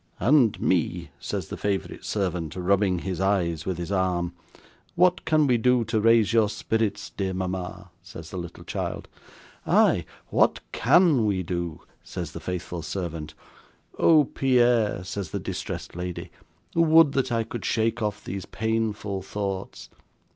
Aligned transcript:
"And 0.19 0.59
me!" 0.59 1.11
says 1.19 1.49
the 1.49 1.57
favourite 1.57 2.03
servant, 2.03 2.55
rubbing 2.55 2.97
his 3.05 3.21
eyes 3.21 3.67
with 3.67 3.77
his 3.77 3.91
arm. 3.91 4.33
"What 4.95 5.25
can 5.25 5.45
we 5.45 5.59
do 5.59 5.83
to 5.85 6.01
raise 6.01 6.33
your 6.33 6.49
spirits, 6.49 7.11
dear 7.11 7.35
mama?" 7.35 7.91
says 8.01 8.31
the 8.31 8.37
little 8.37 8.63
child. 8.63 9.07
"Ay, 9.67 10.05
what 10.29 10.59
CAN 10.71 11.27
we 11.27 11.43
do?" 11.43 11.81
says 12.03 12.31
the 12.31 12.39
faithful 12.39 12.81
servant. 12.81 13.35
"Oh, 13.99 14.23
Pierre!" 14.23 15.03
says 15.03 15.29
the 15.29 15.39
distressed 15.39 15.95
lady; 15.95 16.31
"would 16.73 17.11
that 17.11 17.31
I 17.31 17.43
could 17.43 17.63
shake 17.63 18.01
off 18.01 18.23
these 18.23 18.47
painful 18.47 19.21
thoughts." 19.21 19.87